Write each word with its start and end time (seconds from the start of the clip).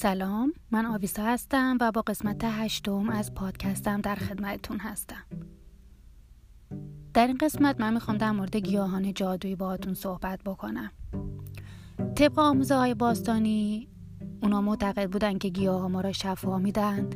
سلام 0.00 0.52
من 0.70 0.86
آویسا 0.86 1.22
هستم 1.22 1.78
و 1.80 1.92
با 1.92 2.02
قسمت 2.02 2.40
هشتم 2.44 3.10
از 3.10 3.34
پادکستم 3.34 4.00
در 4.00 4.14
خدمتتون 4.14 4.78
هستم. 4.78 5.24
در 7.14 7.26
این 7.26 7.38
قسمت 7.40 7.80
من 7.80 7.94
می‌خوام 7.94 8.18
در 8.18 8.30
مورد 8.30 8.56
گیاهان 8.56 9.14
جادویی 9.14 9.56
باهاتون 9.56 9.94
صحبت 9.94 10.40
بکنم. 10.44 10.90
طبق 12.14 12.38
آموزه 12.38 12.74
های 12.74 12.94
باستانی 12.94 13.88
اونا 14.42 14.60
معتقد 14.60 15.10
بودن 15.10 15.38
که 15.38 15.48
گیاه 15.48 15.80
ها 15.80 15.88
ما 15.88 16.00
را 16.00 16.12
شفا 16.12 16.58
میدن 16.58 17.10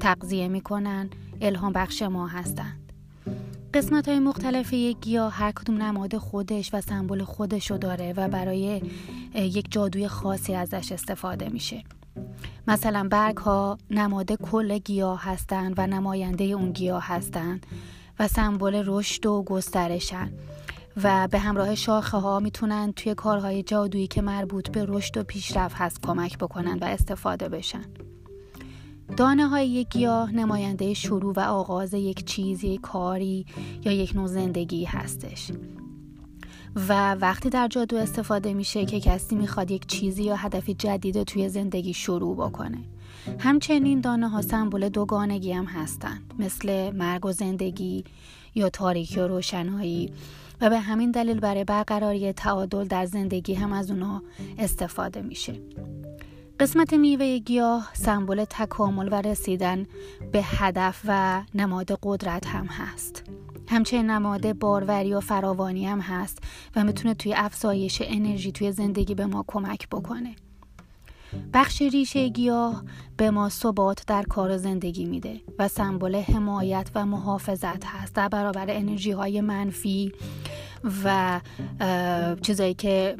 تقضیه 0.00 0.48
می‌کنن 0.48 1.10
الهام 1.40 1.72
بخش 1.72 2.02
ما 2.02 2.26
هستند. 2.26 2.92
قسمت 3.74 4.08
های 4.08 4.18
مختلف 4.18 4.72
یک 4.72 5.00
گیاه 5.00 5.32
هر 5.32 5.52
کدوم 5.52 5.82
نماد 5.82 6.16
خودش 6.16 6.74
و 6.74 6.80
سمبل 6.80 7.24
خودشو 7.24 7.76
داره 7.76 8.12
و 8.16 8.28
برای 8.28 8.82
یک 9.34 9.66
جادوی 9.70 10.08
خاصی 10.08 10.54
ازش 10.54 10.92
استفاده 10.92 11.48
میشه. 11.48 11.84
مثلا 12.68 13.08
برگ 13.10 13.36
ها 13.36 13.78
نماد 13.90 14.32
کل 14.32 14.78
گیاه 14.78 15.24
هستند 15.24 15.74
و 15.76 15.86
نماینده 15.86 16.44
اون 16.44 16.72
گیاه 16.72 17.06
هستند 17.06 17.66
و 18.18 18.28
سمبل 18.28 18.82
رشد 18.86 19.26
و 19.26 19.42
گسترشن 19.42 20.32
و 21.02 21.28
به 21.28 21.38
همراه 21.38 21.74
شاخه 21.74 22.16
ها 22.16 22.40
می‌تونن 22.40 22.92
توی 22.92 23.14
کارهای 23.14 23.62
جادویی 23.62 24.06
که 24.06 24.22
مربوط 24.22 24.70
به 24.70 24.84
رشد 24.88 25.16
و 25.16 25.22
پیشرفت 25.22 25.76
هست 25.76 26.02
کمک 26.02 26.38
بکنن 26.38 26.78
و 26.78 26.84
استفاده 26.84 27.48
بشن. 27.48 27.84
دانه 29.16 29.46
های 29.46 29.68
یک 29.68 29.88
گیاه 29.88 30.32
نماینده 30.32 30.94
شروع 30.94 31.34
و 31.36 31.40
آغاز 31.40 31.94
یک 31.94 32.24
چیز 32.24 32.64
کاری 32.82 33.46
یا 33.84 33.92
یک 33.92 34.16
نوع 34.16 34.26
زندگی 34.26 34.84
هستش. 34.84 35.52
و 36.88 37.14
وقتی 37.14 37.50
در 37.50 37.68
جادو 37.68 37.96
استفاده 37.96 38.54
میشه 38.54 38.84
که 38.86 39.00
کسی 39.00 39.36
می‌خواد 39.36 39.70
یک 39.70 39.86
چیزی 39.86 40.22
یا 40.22 40.36
هدفی 40.36 40.74
جدید 40.74 41.22
توی 41.22 41.48
زندگی 41.48 41.94
شروع 41.94 42.36
بکنه. 42.36 42.78
همچنین 43.38 44.00
دانه 44.00 44.28
ها 44.28 44.42
سمبل 44.42 44.88
دوگانگی 44.88 45.52
هم 45.52 45.64
هستند 45.64 46.34
مثل 46.38 46.90
مرگ 46.90 47.26
و 47.26 47.32
زندگی 47.32 48.04
یا 48.54 48.68
تاریکی 48.68 49.20
و 49.20 49.28
روشنایی. 49.28 50.12
و 50.60 50.70
به 50.70 50.78
همین 50.78 51.10
دلیل 51.10 51.40
برای 51.40 51.64
برقراری 51.64 52.32
تعادل 52.32 52.84
در 52.84 53.06
زندگی 53.06 53.54
هم 53.54 53.72
از 53.72 53.90
اونا 53.90 54.22
استفاده 54.58 55.22
میشه. 55.22 55.60
قسمت 56.60 56.92
میوه 56.92 57.38
گیاه 57.38 57.90
سمبل 57.92 58.44
تکامل 58.44 59.08
و 59.12 59.14
رسیدن 59.14 59.86
به 60.32 60.42
هدف 60.42 61.00
و 61.08 61.42
نماد 61.54 61.98
قدرت 62.02 62.46
هم 62.46 62.66
هست. 62.66 63.24
همچنین 63.68 64.10
نماد 64.10 64.58
باروری 64.58 65.14
و 65.14 65.20
فراوانی 65.20 65.86
هم 65.86 66.00
هست 66.00 66.38
و 66.76 66.84
می‌تونه 66.84 67.14
توی 67.14 67.34
افزایش 67.34 68.02
انرژی 68.04 68.52
توی 68.52 68.72
زندگی 68.72 69.14
به 69.14 69.26
ما 69.26 69.44
کمک 69.46 69.88
بکنه. 69.88 70.34
بخش 71.52 71.82
ریشه 71.82 72.28
گیاه 72.28 72.84
به 73.16 73.30
ما 73.30 73.48
ثبات 73.48 74.06
در 74.06 74.22
کار 74.22 74.56
زندگی 74.56 75.04
میده 75.04 75.40
و 75.58 75.68
سمبل 75.68 76.14
حمایت 76.14 76.90
و 76.94 77.06
محافظت 77.06 77.84
هست. 77.84 78.14
در 78.14 78.28
برابر 78.28 78.66
انرژی 78.68 79.10
های 79.10 79.40
منفی 79.40 80.12
و 81.04 81.40
چیزایی 82.42 82.74
که 82.74 83.16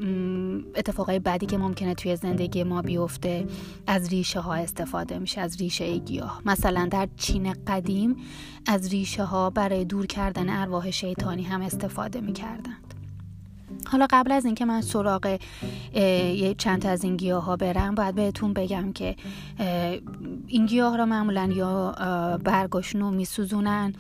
اتفاقای 0.74 1.18
بدی 1.18 1.46
که 1.46 1.58
ممکنه 1.58 1.94
توی 1.94 2.16
زندگی 2.16 2.64
ما 2.64 2.82
بیفته 2.82 3.46
از 3.86 4.08
ریشه 4.08 4.40
ها 4.40 4.54
استفاده 4.54 5.18
میشه 5.18 5.40
از 5.40 5.56
ریشه 5.56 5.98
گیاه. 5.98 6.42
مثلا 6.44 6.88
در 6.90 7.08
چین 7.16 7.54
قدیم 7.66 8.16
از 8.66 8.88
ریشه 8.88 9.24
ها 9.24 9.50
برای 9.50 9.84
دور 9.84 10.06
کردن 10.06 10.48
ارواح 10.48 10.90
شیطانی 10.90 11.42
هم 11.42 11.62
استفاده 11.62 12.20
می‌کردند. 12.20 12.94
حالا 13.86 14.06
قبل 14.10 14.32
از 14.32 14.44
اینکه 14.44 14.64
من 14.64 14.80
سراغ 14.80 15.38
چند 16.58 16.86
از 16.86 17.04
این 17.04 17.16
گیاه 17.16 17.44
ها 17.44 17.56
برم 17.56 17.94
باید 17.94 18.14
بهتون 18.14 18.52
بگم 18.52 18.92
که 18.92 19.16
این 20.46 20.66
گیاه 20.66 20.96
را 20.96 21.06
معمولا 21.06 21.50
یا 21.54 21.92
برگاشون 22.44 23.00
رو 23.00 23.10
میسوزونن 23.10 23.94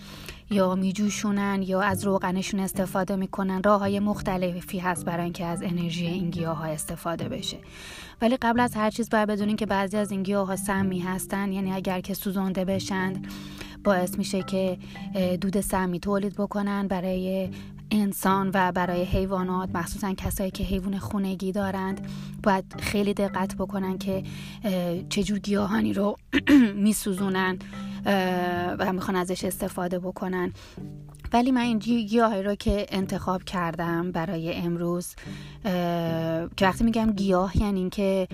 یا 0.50 0.74
میجوشونن 0.74 1.62
یا 1.62 1.80
از 1.80 2.04
روغنشون 2.04 2.60
استفاده 2.60 3.16
می‌کنن. 3.16 3.62
راه 3.62 3.80
های 3.80 4.00
مختلفی 4.00 4.78
هست 4.78 5.04
برای 5.04 5.24
اینکه 5.24 5.44
از 5.44 5.62
انرژی 5.62 6.06
این 6.06 6.30
گیاه 6.30 6.56
ها 6.56 6.64
استفاده 6.64 7.28
بشه. 7.28 7.58
ولی 8.22 8.36
قبل 8.36 8.60
از 8.60 8.74
هر 8.74 8.90
چیز 8.90 9.10
باید 9.10 9.28
بدونین 9.28 9.56
که 9.56 9.66
بعضی 9.66 9.96
از 9.96 10.10
این 10.10 10.22
گیاه 10.22 10.46
ها 10.46 10.56
سمی 10.56 10.98
هستن. 10.98 11.52
یعنی 11.52 11.72
اگر 11.72 12.00
که 12.00 12.14
سوزانده 12.14 12.64
بشند 12.64 13.26
باعث 13.84 14.18
میشه 14.18 14.42
که 14.42 14.78
دود 15.40 15.60
سمی 15.60 16.00
تولید 16.00 16.34
بکنن 16.34 16.88
برای 16.88 17.50
انسان 17.90 18.50
و 18.54 18.72
برای 18.72 19.04
حیوانات 19.04 19.68
مخصوصا 19.74 20.14
کسایی 20.14 20.50
که 20.50 20.64
حیوان 20.64 20.98
خونگی 20.98 21.52
دارند. 21.52 22.06
باید 22.42 22.64
خیلی 22.80 23.14
دقت 23.14 23.54
بکنن 23.54 23.98
که 23.98 24.22
چجور 25.08 25.38
گیاهانی 25.38 25.92
رو 25.92 26.16
میسوزونن. 26.84 27.58
و 28.78 28.92
می‌خوان 28.92 29.16
ازش 29.16 29.44
استفاده 29.44 29.98
بکنن. 29.98 30.52
ولی 31.32 31.50
من 31.50 31.60
این 31.60 31.78
گیاهی 31.78 32.42
رو 32.42 32.54
که 32.54 32.86
انتخاب 32.88 33.44
کردم 33.44 34.12
برای 34.12 34.54
امروز 34.54 35.14
که 36.56 36.66
وقتی 36.66 36.84
میگم 36.84 37.12
گیاه 37.12 37.62
یعنی 37.62 37.80
اینکه 37.80 38.28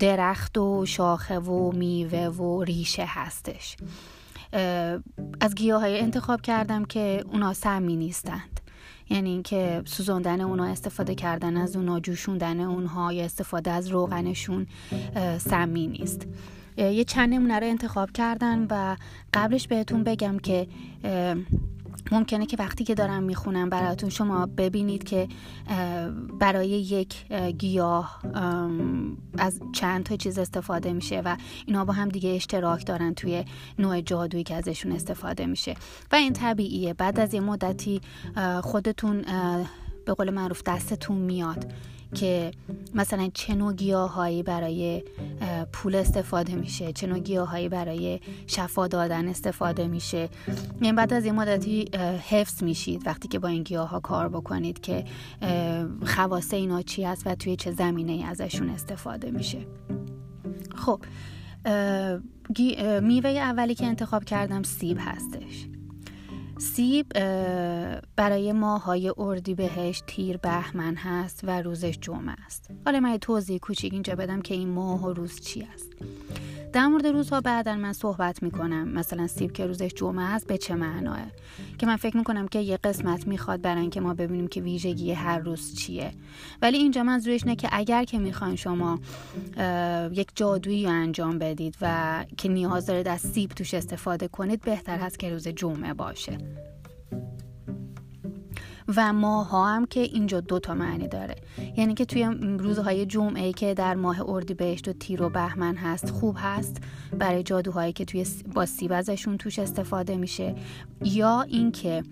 درخت 0.00 0.58
و 0.58 0.86
شاخه 0.86 1.38
و 1.38 1.72
میوه 1.72 2.26
و 2.26 2.64
ریشه 2.64 3.04
هستش. 3.08 3.76
از 5.40 5.54
گیاه 5.54 5.80
های 5.80 6.00
انتخاب 6.00 6.40
کردم 6.40 6.84
که 6.84 7.24
اونا 7.32 7.52
سمی 7.52 7.96
نیستند. 7.96 8.60
یعنی 9.10 9.30
اینکه 9.30 9.82
سوزاندن 9.84 10.40
اونها 10.40 10.66
استفاده 10.66 11.14
کردن 11.14 11.56
از 11.56 11.76
اونها 11.76 12.00
جوشوندن 12.00 12.60
اونها 12.60 13.12
یا 13.12 13.24
استفاده 13.24 13.70
از 13.70 13.88
روغنشون 13.88 14.66
سمی 15.38 15.86
نیست. 15.86 16.26
یه 16.76 17.04
چند 17.04 17.34
نمونه 17.34 17.58
رو 17.58 17.66
انتخاب 17.66 18.12
کردن 18.12 18.66
و 18.70 18.96
قبلش 19.34 19.68
بهتون 19.68 20.04
بگم 20.04 20.38
که 20.38 20.66
ممکنه 22.12 22.46
که 22.46 22.56
وقتی 22.58 22.84
که 22.84 22.94
دارم 22.94 23.22
می‌خونم 23.22 23.70
براتون 23.70 24.10
شما 24.10 24.46
ببینید 24.46 25.04
که 25.04 25.28
برای 26.40 26.68
یک 26.68 27.32
گیاه 27.58 28.20
از 29.38 29.60
چند 29.72 30.04
تا 30.04 30.16
چیز 30.16 30.38
استفاده 30.38 30.92
میشه 30.92 31.20
و 31.20 31.36
اینا 31.66 31.84
با 31.84 31.92
هم 31.92 32.08
دیگه 32.08 32.30
اشتراک 32.30 32.86
دارن 32.86 33.14
توی 33.14 33.44
نوع 33.78 34.00
جادویی 34.00 34.44
که 34.44 34.54
ازشون 34.54 34.92
استفاده 34.92 35.46
میشه. 35.46 35.74
و 36.12 36.16
این 36.16 36.32
طبیعیه. 36.32 36.94
بعد 36.94 37.20
از 37.20 37.34
یه 37.34 37.40
مدتی 37.40 38.00
خودتون 38.62 39.24
به 40.06 40.14
قول 40.14 40.30
معروف 40.30 40.62
دستتون 40.66 41.18
میاد. 41.18 41.72
که 42.14 42.50
مثلا 42.94 43.30
چه 43.34 43.54
نوع 43.54 43.72
گیاهایی 43.72 44.42
برای 44.42 45.04
پول 45.72 45.94
استفاده 45.94 46.54
میشه 46.54 46.92
چه 46.92 47.06
نوع 47.06 47.18
گیاهایی 47.18 47.68
برای 47.68 48.20
شفا 48.46 48.86
دادن 48.88 49.28
استفاده 49.28 49.88
میشه. 49.88 50.28
یعنی 50.82 50.96
بعد 50.96 51.12
از 51.12 51.24
این 51.24 51.34
مدتی 51.34 51.90
حفظ 52.28 52.62
میشید 52.62 53.06
وقتی 53.06 53.28
که 53.28 53.38
با 53.38 53.48
این 53.48 53.62
گیاه 53.62 53.88
ها 53.88 54.00
کار 54.00 54.28
بکنید 54.28 54.80
که 54.80 55.04
خواص 56.06 56.54
اینا 56.54 56.82
چی 56.82 57.04
هست 57.04 57.26
و 57.26 57.34
توی 57.34 57.56
چه 57.56 57.70
زمینه 57.70 58.26
ازشون 58.26 58.70
استفاده 58.70 59.30
میشه. 59.30 59.66
خب 60.74 61.00
میوه 63.02 63.30
اولی 63.30 63.74
که 63.74 63.86
انتخاب 63.86 64.24
کردم 64.24 64.62
سیب 64.62 64.98
هستش. 65.00 65.68
سیب 66.58 67.06
برای 68.16 68.52
ماهای 68.52 69.12
اردی 69.18 69.54
بهش 69.54 70.02
تیر 70.06 70.36
بهمن 70.36 70.94
هست 70.94 71.40
و 71.44 71.62
روزش 71.62 71.98
جمعه 72.00 72.34
است. 72.46 72.70
حالا 72.84 73.00
من 73.00 73.16
توضیح 73.18 73.58
کوچیک 73.58 73.92
اینجا 73.92 74.14
بدم 74.14 74.42
که 74.42 74.54
این 74.54 74.68
ماه 74.68 75.04
و 75.04 75.12
روز 75.12 75.40
چی 75.40 75.62
است. 75.74 75.92
در 76.74 76.86
مورد 76.86 77.06
روزها 77.06 77.40
بعدا 77.40 77.74
من 77.76 77.92
صحبت 77.92 78.42
می‌کنم. 78.42 78.88
مثلا 78.88 79.26
سیب 79.26 79.52
که 79.52 79.66
روزش 79.66 79.94
جمعه 79.94 80.24
است 80.24 80.46
به 80.46 80.58
چه 80.58 80.74
معناه؟ 80.74 81.18
که 81.78 81.86
من 81.86 81.96
فکر 81.96 82.16
می‌کنم 82.16 82.48
که 82.48 82.58
یه 82.58 82.76
قسمت 82.76 83.26
می‌خواد 83.26 83.62
برای 83.62 83.80
اینکه 83.80 84.00
ما 84.00 84.14
ببینیم 84.14 84.46
که 84.46 84.60
ویژگی 84.60 85.12
هر 85.12 85.38
روز 85.38 85.74
چیه. 85.74 86.10
ولی 86.62 86.78
اینجا 86.78 87.02
منظورش 87.02 87.44
اینه 87.44 87.56
که 87.56 87.68
اگر 87.72 88.04
که 88.04 88.18
می‌خواین 88.18 88.56
شما 88.56 89.00
یک 90.12 90.28
جادویی 90.34 90.86
انجام 90.86 91.38
بدید 91.38 91.76
و 91.80 92.24
که 92.36 92.48
نیاز 92.48 92.86
دارید 92.86 93.08
از 93.08 93.20
سیب 93.20 93.50
توش 93.50 93.74
استفاده 93.74 94.28
کنید 94.28 94.60
بهتر 94.60 94.98
هست 94.98 95.18
که 95.18 95.30
روز 95.30 95.48
جمعه 95.48 95.94
باشه. 95.94 96.38
و 98.96 99.12
ماه 99.12 99.48
ها 99.48 99.74
هم 99.74 99.86
که 99.86 100.00
اینجا 100.00 100.40
دو 100.40 100.58
تا 100.58 100.74
معنی 100.74 101.08
داره. 101.08 101.34
یعنی 101.76 101.94
که 101.94 102.04
توی 102.04 102.24
روزهای 102.58 103.06
جمعه 103.06 103.52
که 103.52 103.74
در 103.74 103.94
ماه 103.94 104.28
اردیبهشت 104.28 104.88
و 104.88 104.92
تیر 104.92 105.22
و 105.22 105.28
بهمن 105.28 105.76
هست 105.76 106.10
خوب 106.10 106.36
هست. 106.38 106.76
برای 107.18 107.42
جادوهایی 107.42 107.92
که 107.92 108.04
توی 108.04 108.26
با 108.54 108.66
سیب 108.66 108.92
ازشون 108.92 109.36
توش 109.36 109.58
استفاده 109.58 110.16
میشه. 110.16 110.54
یا 111.02 111.42
اینکه 111.42 112.02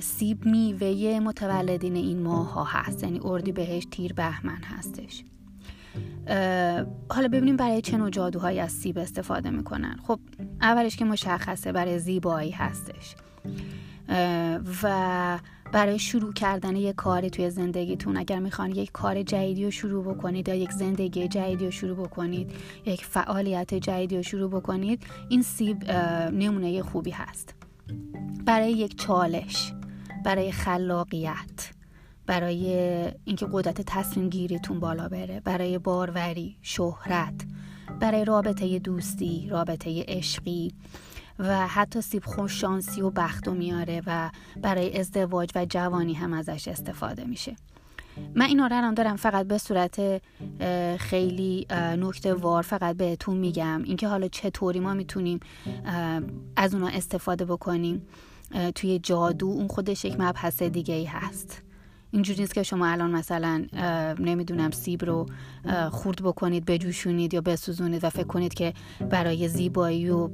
سیب 0.00 0.44
میوه 0.46 1.20
متولدین 1.20 1.96
این 1.96 2.22
ماه 2.22 2.52
ها 2.52 2.64
هست. 2.64 3.02
یعنی 3.02 3.20
اردی 3.24 3.52
بهش 3.52 3.86
تیر 3.90 4.12
بهمن 4.12 4.62
هستش. 4.62 5.24
حالا 7.08 7.28
ببینیم 7.28 7.56
برای 7.56 7.80
چه 7.80 7.96
نوع 7.96 8.10
جادوهایی 8.10 8.60
از 8.60 8.72
سیب 8.72 8.98
استفاده 8.98 9.50
می‌کنن. 9.50 9.96
خب 10.06 10.18
اولش 10.62 10.96
که 10.96 11.04
مشخصه 11.04 11.72
برای 11.72 11.98
زیبایی 11.98 12.50
هستش. 12.50 13.14
و 14.82 15.38
برای 15.72 15.98
شروع 15.98 16.32
کردن 16.32 16.76
یک 16.76 16.94
کاری 16.96 17.30
توی 17.30 17.50
زندگیتون 17.50 18.16
اگر 18.16 18.38
می‌خوان 18.38 18.70
یک 18.70 18.92
کار 18.92 19.22
جدیدی 19.22 19.64
رو 19.64 19.70
شروع 19.70 20.14
بکنید 20.14 20.48
یا 20.48 20.54
یک 20.54 20.72
زندگی 20.72 21.28
جدیدی 21.28 21.64
رو 21.64 21.70
شروع 21.70 22.06
بکنید 22.06 22.52
یک 22.86 23.04
فعالیت 23.04 23.74
جدیدی 23.74 24.16
رو 24.16 24.22
شروع 24.22 24.50
بکنید 24.50 25.02
این 25.28 25.42
سیب 25.42 25.90
نمونه 26.32 26.82
خوبی 26.82 27.10
هست. 27.10 27.54
برای 28.44 28.72
یک 28.72 28.98
چالش 28.98 29.72
برای 30.24 30.52
خلاقیت 30.52 31.70
برای 32.26 32.66
اینکه 33.24 33.46
قدرت 33.52 33.80
تصمیم 33.80 34.28
گیریتون 34.28 34.80
بالا 34.80 35.08
بره 35.08 35.40
برای 35.40 35.78
باروری 35.78 36.56
شهرت 36.62 37.34
برای 38.00 38.24
رابطه 38.24 38.78
دوستی 38.78 39.48
رابطه 39.50 40.04
عشقی 40.08 40.72
و 41.38 41.66
حتی 41.66 42.00
سیب 42.00 42.24
خوش 42.24 42.60
شانسی 42.60 43.02
و 43.02 43.10
بخت 43.10 43.48
و 43.48 43.54
میاره 43.54 44.02
و 44.06 44.30
برای 44.62 44.98
ازدواج 44.98 45.50
و 45.54 45.66
جوانی 45.66 46.14
هم 46.14 46.32
ازش 46.32 46.68
استفاده 46.68 47.24
میشه. 47.24 47.56
من 48.34 48.46
اینا 48.46 48.66
رو 48.66 48.94
دارم 48.94 49.16
فقط 49.16 49.46
به 49.46 49.58
صورت 49.58 50.22
خیلی 50.98 51.66
نکته 51.98 52.34
وار 52.34 52.62
فقط 52.62 52.96
بهتون 52.96 53.36
میگم. 53.36 53.82
اینکه 53.84 54.08
حالا 54.08 54.28
چطوری 54.28 54.80
ما 54.80 54.94
می‌تونیم 54.94 55.40
از 56.56 56.74
اونا 56.74 56.88
استفاده 56.88 57.44
بکنیم. 57.44 58.06
توی 58.74 58.98
جادو 58.98 59.46
اون 59.46 59.68
خودش 59.68 60.04
یک 60.04 60.20
مبحث 60.20 60.62
دیگه 60.62 60.94
ای 60.94 61.04
هست. 61.04 61.62
اینجوری 62.16 62.40
نیست 62.40 62.54
که 62.54 62.62
شما 62.62 62.86
الان 62.86 63.10
مثلا 63.10 63.66
نمی‌دونم 64.18 64.70
سیب 64.70 65.04
رو 65.04 65.26
خورد 65.90 66.22
بکنید 66.22 66.64
بجوشونید 66.64 67.34
یا 67.34 67.40
بسوزونید 67.40 68.04
و 68.04 68.10
فکر 68.10 68.26
کنید 68.26 68.54
که 68.54 68.72
برای 69.10 69.48
زیبایی 69.48 70.10
و 70.10 70.30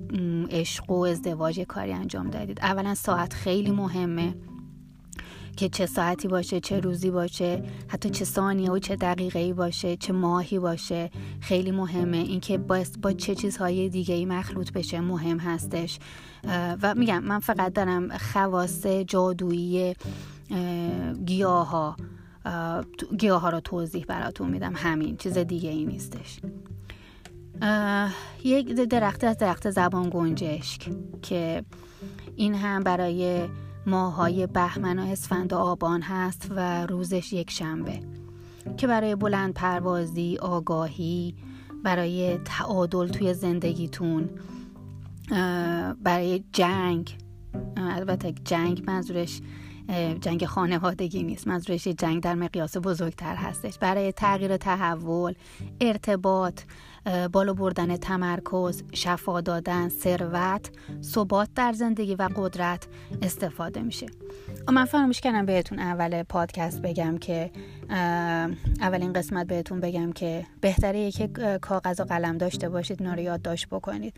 عشق 0.51 0.91
و 0.91 1.05
ازدواج 1.05 1.61
کاری 1.61 1.93
انجام 1.93 2.31
دادید. 2.31 2.61
اولا 2.61 2.95
ساعت 2.95 3.35
خیلی 3.35 3.71
مهمه 3.71 4.35
که 5.57 5.69
چه 5.69 5.87
ساعتی 5.87 6.29
باشه 6.29 6.61
چه 6.61 6.81
روزی 6.81 7.11
باشه 7.11 7.63
حتی 7.89 8.11
چه 8.11 8.25
ثانیه 8.25 8.71
و 8.71 8.79
چه 8.79 8.97
دقیقه 8.97 9.39
ای 9.39 9.53
باشه 9.53 9.97
چه 9.97 10.13
ماهی 10.13 10.59
باشه 10.59 11.11
خیلی 11.41 11.71
مهمه. 11.71 12.17
اینکه 12.17 12.59
با, 12.59 12.85
با 13.03 13.13
چه 13.13 13.35
چیزهای 13.35 13.89
دیگه 13.89 14.15
ای 14.15 14.25
مخلوط 14.25 14.73
بشه 14.73 15.01
مهم 15.01 15.39
هستش. 15.39 15.99
و 16.83 16.95
میگم 16.95 17.23
من 17.23 17.39
فقط 17.39 17.73
دارم 17.73 18.19
خواص 18.19 18.87
جادویی 18.87 19.95
گیاه 21.27 21.69
ها 21.71 21.97
گیاه 23.19 23.41
ها 23.41 23.51
رو 23.51 23.61
توضیح 23.61 24.05
براتون 24.05 24.51
میدم. 24.51 24.73
همین 24.77 25.17
چیز 25.17 25.39
دیگه 25.39 25.71
ای 25.71 25.85
نیستش. 25.85 26.41
یک 28.45 28.75
درخت 28.75 29.25
از 29.25 29.39
درخت 29.39 29.71
زبان 29.71 30.11
گنجشک 30.13 30.91
که 31.23 31.65
این 32.37 32.55
هم 32.55 32.83
برای 32.83 33.49
ماهای 33.87 34.47
بهمن 34.47 34.99
و 34.99 35.03
اسفند 35.03 35.53
و 35.53 35.57
آبان 35.57 36.03
هست 36.03 36.47
و 36.51 36.87
روزش 36.87 37.33
یک 37.33 37.51
شنبه. 37.51 38.01
که 38.77 38.87
برای 38.87 39.15
بلند 39.15 39.55
پروازی 39.55 40.39
آگاهی 40.41 41.35
برای 41.85 42.39
تعادل 42.45 43.09
توی 43.09 43.35
زندگیتون 43.35 44.31
برای 46.03 46.45
جنگ. 46.53 47.19
البته 47.77 48.35
جنگ 48.45 48.85
منظورش 48.87 49.41
جنگ 50.21 50.45
خانوادگی 50.45 51.23
نیست. 51.23 51.49
منظورش 51.49 51.89
جنگ 51.89 52.23
در 52.23 52.35
مقیاس 52.35 52.77
بزرگتر 52.77 53.35
هستش. 53.35 53.79
برای 53.79 54.13
تغییر 54.13 54.57
تحول 54.57 55.35
ارتباط 55.81 56.61
بالا 57.33 57.55
بردن 57.55 57.97
تمرکز 57.97 58.83
شفا 58.93 59.41
دادن 59.41 59.89
ثروت 59.89 60.71
ثبات 61.03 61.49
در 61.55 61.73
زندگی 61.73 62.15
و 62.15 62.29
قدرت 62.37 62.87
استفاده 63.23 63.83
میشه. 63.83 64.07
من 64.73 64.85
فراموش 64.85 65.21
کردم 65.21 65.47
بهتون 65.47 65.79
اول 65.79 66.23
پادکست 66.23 66.83
بگم 66.83 67.19
که 67.19 67.51
اولین 68.81 69.13
قسمت 69.13 69.47
بهتون 69.47 69.81
بگم 69.81 70.13
که 70.13 70.47
بهتره 70.61 71.11
که 71.11 71.29
کاغذ 71.63 72.01
و 72.01 72.05
قلم 72.05 72.39
داشته 72.39 72.69
باشید 72.69 73.03
اینا 73.03 73.15
رو 73.15 73.21
یادداشت 73.21 73.69
بکنید 73.69 74.15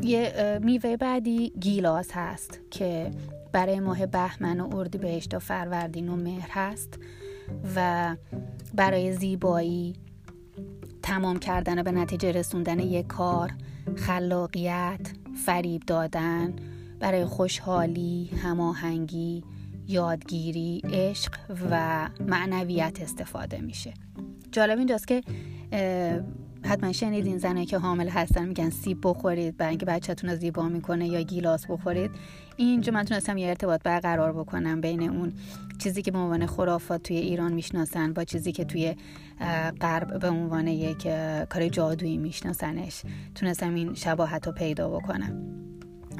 یه 0.00 0.58
میوه 0.62 0.96
بعدی 0.96 1.52
گیلاس 1.60 2.10
هست 2.12 2.60
که 2.70 3.10
برای 3.52 3.80
ماه 3.80 4.06
بهمن 4.06 4.60
و 4.60 4.76
اردی 4.76 4.98
بهشت 4.98 5.34
و 5.34 5.38
فروردین 5.38 6.08
و 6.08 6.16
مهر 6.16 6.48
هست 6.50 6.98
و 7.76 8.16
برای 8.74 9.12
زیبایی 9.12 9.96
تمام 11.02 11.38
کردن 11.38 11.78
و 11.78 11.82
به 11.82 11.92
نتیجه 11.92 12.32
رسوندن 12.32 12.78
یک 12.78 13.06
کار 13.06 13.52
خلاقیت 13.96 15.00
فریب 15.46 15.82
دادن 15.86 16.52
برای 17.00 17.24
خوشحالی 17.24 18.30
هماهنگی 18.42 19.44
یادگیری 19.88 20.82
عشق 20.84 21.32
و 21.70 22.08
معنویت 22.20 22.98
استفاده 23.02 23.60
میشه. 23.60 23.94
جالب 24.52 24.78
اینجاست 24.78 25.08
که 25.08 25.22
حتما 26.64 26.92
شنیدین 26.92 27.38
زنه 27.38 27.66
که 27.66 27.78
حامل 27.78 28.08
هستن 28.08 28.48
میگن 28.48 28.70
سیب 28.70 28.98
بخورید 29.02 29.56
برای 29.56 29.70
اینکه 29.70 29.86
بچهتون 29.86 30.30
رو 30.30 30.36
زیبا 30.36 30.68
می‌کنه 30.68 31.08
یا 31.08 31.22
گیلاس 31.22 31.66
بخورید. 31.66 32.10
اینجا 32.56 32.92
من 32.92 33.04
تونستم 33.04 33.38
یه 33.38 33.48
ارتباط 33.48 33.82
برقرار 33.82 34.32
بکنم 34.32 34.80
بین 34.80 35.10
اون 35.10 35.32
چیزی 35.78 36.02
که 36.02 36.10
به 36.10 36.18
عنوان 36.18 36.46
خرافات 36.46 37.02
توی 37.02 37.16
ایران 37.16 37.52
می‌شناسن 37.52 38.12
با 38.12 38.24
چیزی 38.24 38.52
که 38.52 38.64
توی 38.64 38.96
غرب 39.80 40.18
به 40.18 40.28
عنوان 40.28 40.66
یک 40.66 41.02
کار 41.48 41.68
جادویی 41.68 42.16
میشناسنش. 42.16 43.02
تونستم 43.34 43.74
این 43.74 43.94
شباهت 43.94 44.46
رو 44.46 44.52
پیدا 44.52 44.88
بکنم. 44.88 45.61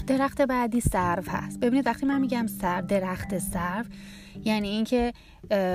درخت 0.06 0.42
بعدی 0.42 0.80
سرو 0.80 1.22
هست. 1.28 1.60
ببینید 1.60 1.86
وقتی 1.86 2.06
من 2.06 2.20
میگم 2.20 2.46
سر 2.46 2.80
درخت 2.80 3.38
سرو 3.38 3.84
یعنی 4.44 4.68
اینکه 4.68 5.12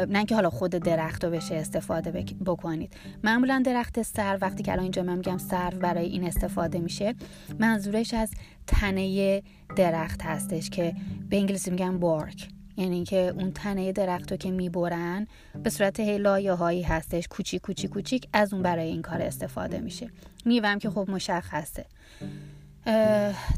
نه 0.09 0.25
که 0.25 0.35
حالا 0.35 0.49
خود 0.49 0.71
درخت 0.71 1.25
رو 1.25 1.31
بشه 1.31 1.55
استفاده 1.55 2.25
بکنید. 2.45 2.93
معمولا 3.23 3.63
درخت 3.65 4.01
سر 4.01 4.37
وقتی 4.41 4.63
که 4.63 4.71
الان 4.71 4.83
اینجا 4.83 5.03
من 5.03 5.15
میگم 5.17 5.37
سر 5.37 5.69
برای 5.69 6.05
این 6.05 6.23
استفاده 6.23 6.79
میشه 6.79 7.15
منظورش 7.59 8.13
از 8.13 8.31
تنه 8.67 9.41
درخت 9.75 10.21
هستش 10.21 10.69
که 10.69 10.95
به 11.29 11.37
انگلیسی 11.37 11.71
میگن 11.71 11.99
بارک 11.99 12.49
یعنی 12.77 12.95
اینکه 12.95 13.33
اون 13.37 13.51
تنه 13.51 13.91
درخت 13.91 14.31
رو 14.31 14.37
که 14.37 14.51
می‌برن 14.51 15.27
به 15.63 15.69
صورت 15.69 15.99
لایه 15.99 16.53
هایی 16.53 16.81
هستش 16.81 17.27
کوچیک 17.27 17.61
کوچیک 17.61 17.91
کوچیک 17.91 18.27
از 18.33 18.53
اون 18.53 18.63
برای 18.63 18.87
این 18.87 19.01
کار 19.01 19.21
استفاده 19.21 19.79
میشه. 19.79 20.09
میوهم 20.45 20.79
که 20.79 20.89
خب 20.89 21.09
مشخصه. 21.09 21.85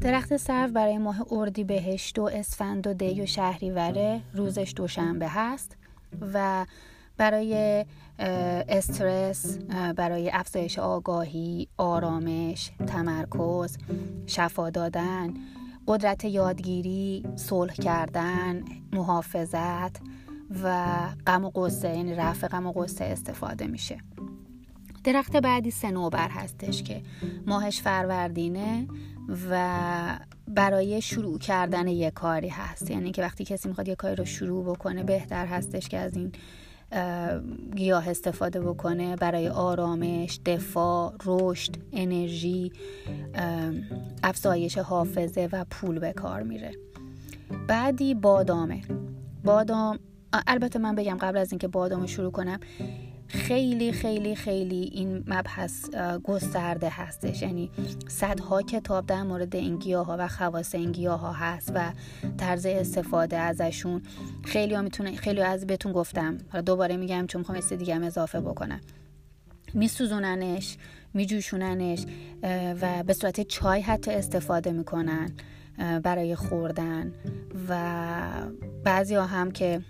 درخت 0.02 0.38
سرو 0.38 0.72
برای 0.72 0.98
ماه 0.98 1.26
اردی 1.32 1.64
بهشت 1.64 2.20
و 2.20 2.24
اسفند 2.24 2.88
و 2.88 2.94
دی 2.94 3.22
و 3.22 3.26
شهریوره 3.26 4.22
روزش 4.34 4.74
دوشنبه 4.76 5.28
هست 5.28 5.78
و 6.34 6.66
برای 7.18 7.86
استرس 8.70 9.58
برای 9.96 10.32
افزایش 10.34 10.80
آگاهی 10.80 11.68
آرامش 11.78 12.72
تمرکز 12.88 13.78
شفا 14.28 14.70
دادن 14.70 15.34
قدرت 15.88 16.26
یادگیری 16.26 17.26
صلح 17.36 17.74
کردن 17.74 18.64
محافظت 18.94 20.02
و 20.64 20.98
غم 21.28 21.46
و 21.46 21.50
قصه 21.50 21.90
یعنی 21.90 22.16
رفع 22.16 22.48
غم 22.48 22.66
و 22.66 22.72
قصه 22.72 23.06
استفاده 23.06 23.68
میشه. 23.68 23.98
درخت 25.04 25.38
بعدی 25.38 25.72
سنوبر 25.72 26.30
هستش 26.30 26.84
که 26.84 27.02
ماهش 27.48 27.82
فروردینه. 27.82 28.88
و 29.52 30.20
برای 30.48 31.02
شروع 31.02 31.40
کردن 31.40 31.88
یک 31.88 32.14
کاری 32.14 32.48
هست. 32.48 32.92
یعنی 32.92 33.12
که 33.12 33.22
وقتی 33.22 33.46
کسی 33.46 33.68
می‌خواد 33.68 33.88
یک 33.88 33.98
کاری 33.98 34.16
رو 34.16 34.26
شروع 34.26 34.66
بکنه 34.66 35.04
بهتر 35.04 35.46
هستش 35.46 35.88
که 35.88 35.98
از 35.98 36.16
این 36.16 36.32
گیاه 37.76 38.10
استفاده 38.10 38.62
بکنه. 38.62 39.16
برای 39.16 39.50
آرامش 39.50 40.40
دفاع 40.46 41.14
رشد 41.26 41.76
انرژی 41.94 42.72
افزایش 44.24 44.78
حافظه 44.78 45.50
و 45.52 45.66
پول 45.70 46.00
به 46.00 46.14
کار 46.14 46.44
میره. 46.44 46.72
بعدی 47.68 48.14
بادامه. 48.14 48.82
بادام 49.44 50.00
البته 50.48 50.80
من 50.80 50.96
بگم 50.96 51.18
قبل 51.22 51.38
از 51.38 51.52
اینکه 51.52 51.68
بادام 51.68 52.06
شروع 52.06 52.32
کنم 52.32 52.60
خیلی 53.30 53.92
خیلی 53.92 54.36
خیلی 54.36 54.90
این 54.94 55.24
مبحث 55.28 55.90
گسترده 56.24 56.90
هستش. 56.90 57.42
یعنی 57.42 57.72
صدها 58.08 58.62
کتاب 58.62 59.06
در 59.06 59.24
مورد 59.24 59.56
این 59.56 59.76
گیاه 59.80 60.06
ها 60.06 60.16
و 60.20 60.28
خواص 60.28 60.76
این 60.76 60.92
گیاه 60.92 61.20
ها 61.20 61.34
هست 61.34 61.72
و 61.76 61.94
طرز 62.38 62.66
استفاده 62.66 63.38
ازشون 63.38 64.02
خیلی 64.46 64.74
ها 64.74 64.82
می‌تونه 64.82 65.16
خیلی 65.16 65.42
از 65.42 65.68
بهتون 65.68 65.92
گفتم. 65.92 66.38
حالا 66.50 66.62
دوباره 66.62 66.98
میگم 66.98 67.26
چون 67.28 67.40
می‌خوام 67.40 67.58
است 67.58 67.74
دیگه 67.74 67.96
هم 67.96 68.04
اضافه 68.04 68.42
بکنم. 68.42 68.82
میسوزوننش 69.74 70.78
میجوشوننش 71.14 72.06
و 72.82 73.04
به 73.04 73.14
صورت 73.14 73.42
چای 73.42 73.82
حتی 73.82 74.12
استفاده 74.12 74.72
می‌کنن. 74.72 75.32
برای 76.04 76.36
خوردن 76.36 77.14
و 77.70 77.78
بعضی 78.84 79.16
ها 79.16 79.26
هم 79.26 79.52
که 79.52 79.82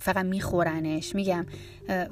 فقط 0.00 0.24
میخورنش 0.24 1.14
میگم. 1.14 1.46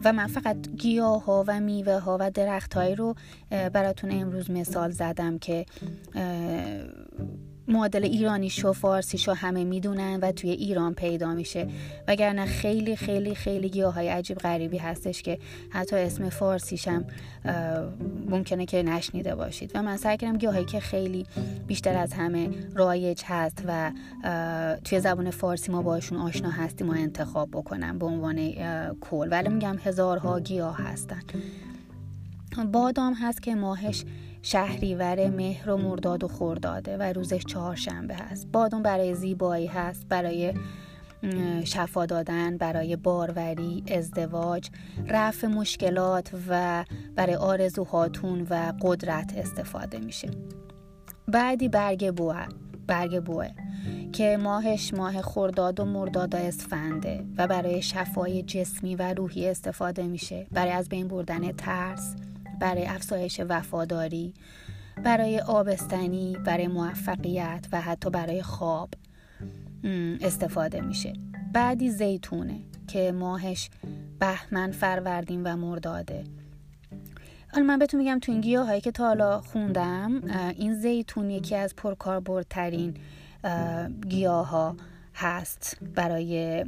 و 0.05 0.13
من 0.13 0.27
فقط 0.27 0.57
گیاه 0.77 1.25
ها 1.25 1.45
و 1.47 1.61
میوه 1.61 1.99
ها 1.99 2.17
و 2.21 2.31
درخت 2.31 2.77
رو 2.77 3.15
براتون 3.51 4.11
امروز 4.13 4.51
مثال 4.51 4.91
زدم 4.91 5.39
که 5.39 5.67
معادل 7.69 8.05
ایرانی 8.05 8.51
شو 8.51 8.73
فارسی 8.73 9.19
شو 9.19 9.33
همه 9.33 9.65
می‌دونن 9.65 10.19
و 10.23 10.33
توی 10.33 10.51
ایران 10.51 10.95
پیدا 10.95 11.35
میشه. 11.35 11.69
وگرنه 12.09 12.47
خیلی 12.47 12.97
خیلی 12.97 13.35
خیلی 13.35 13.69
گیاه 13.69 13.95
های 13.95 14.09
عجیب 14.09 14.39
غریبی 14.39 14.79
هستش 14.79 15.23
که 15.23 15.39
حتی 15.71 15.97
اسم 15.97 16.29
فارسیشم 16.29 17.05
ممکنه 18.31 18.67
که 18.67 18.83
نشنیده 18.83 19.35
باشید. 19.35 19.71
و 19.75 19.83
من 19.83 19.97
سعی 19.97 20.17
کردم 20.17 20.39
گیاهایی 20.39 20.65
که 20.65 20.81
خیلی 20.81 21.27
بیشتر 21.67 21.97
از 21.97 22.13
همه 22.13 22.51
رایج 22.75 23.23
هست 23.27 23.63
و 23.67 23.93
توی 24.85 25.01
زبان 25.01 25.31
فارسی 25.31 25.73
ما 25.73 25.83
باشون 25.83 26.19
آشنا 26.19 26.51
هستیم 26.51 26.91
و 26.91 26.93
انتخاب 26.93 27.51
بکنم 27.51 27.99
به 27.99 28.07
عنوان 28.07 28.53
کل. 29.01 29.29
ولی 29.31 29.49
میگم 29.49 29.77
هزارها 29.85 30.41
گیاه 30.41 30.83
هستن. 30.83 31.23
بادام 32.73 33.15
هست 33.15 33.43
که 33.43 33.55
ماهش 33.55 34.05
شهریور 34.45 35.31
مهر 35.31 35.71
و 35.71 35.77
مرداد 35.77 36.25
و 36.25 36.29
خورداده 36.29 36.97
و 36.97 37.03
روزش 37.03 37.45
چهارشنبه 37.45 38.15
هست. 38.15 38.47
بادون 38.53 38.83
برای 38.83 39.15
زیبایی 39.15 39.67
هست 39.67 40.07
برای 40.09 40.55
شفا 41.65 42.07
دادن 42.07 42.57
برای 42.57 42.97
باروری 42.97 43.85
ازدواج 43.91 44.71
رفع 45.09 45.47
مشکلات 45.47 46.31
و 46.49 46.85
برای 47.15 47.35
آرزوهاتون 47.35 48.47
و 48.51 48.73
قدرت 48.81 49.35
استفاده 49.37 49.99
میشه. 49.99 50.31
بعدی 51.29 51.69
برگ 51.69 52.15
بوه 52.15 52.47
برگ 52.87 53.25
بوه 53.25 53.49
که 54.13 54.39
ماهش 54.43 54.95
ماه 54.95 55.23
خورداد 55.23 55.81
و 55.81 55.85
مرداد 55.85 56.35
و 56.35 56.39
اسفنده 56.39 57.25
و 57.39 57.47
برای 57.47 57.83
شفای 57.83 58.43
جسمی 58.43 58.97
و 58.97 59.15
روحی 59.15 59.49
استفاده 59.49 60.03
میشه. 60.03 60.47
برای 60.53 60.73
از 60.73 60.89
بین 60.89 61.09
بردن 61.09 61.53
ترس 61.53 62.15
برای 62.61 62.87
افزایش 62.87 63.41
وفاداری 63.49 64.35
برای 65.05 65.41
آبستنی 65.41 66.37
برای 66.45 66.69
موفقیت 66.69 67.67
و 67.73 67.81
حتی 67.81 68.11
برای 68.11 68.43
خواب 68.43 68.89
استفاده 70.21 70.81
میشه. 70.81 71.13
بعدی 71.53 71.91
زیتونه 71.91 72.61
که 72.89 73.13
ماهش 73.13 73.71
بهمن 74.19 74.71
فروردین 74.71 75.43
و 75.43 75.57
مرداده. 75.57 76.25
حالا 77.53 77.67
من 77.67 77.79
بهتون 77.79 78.01
میگم 78.01 78.19
تو 78.19 78.33
این 78.33 78.41
گیاه 78.41 78.67
هایی 78.67 78.81
که 78.81 78.91
تا 78.91 79.07
حالا 79.07 79.41
خوندم 79.41 80.23
این 80.57 80.75
زیتون 80.75 81.31
یکی 81.31 81.57
از 81.57 81.77
پرکاربردترین 81.77 82.95
گیاه 84.09 84.49
ها 84.49 84.77
هست 85.15 85.77
برای 85.95 86.65